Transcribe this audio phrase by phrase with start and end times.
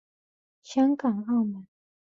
[0.63, 1.67] 香港澳门